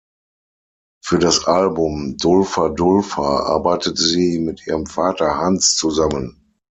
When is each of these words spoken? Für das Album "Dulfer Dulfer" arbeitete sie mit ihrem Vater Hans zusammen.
Für 1.03 1.19
das 1.19 1.45
Album 1.45 2.17
"Dulfer 2.17 2.71
Dulfer" 2.71 3.45
arbeitete 3.45 4.01
sie 4.01 4.39
mit 4.39 4.65
ihrem 4.65 4.87
Vater 4.87 5.37
Hans 5.37 5.75
zusammen. 5.75 6.55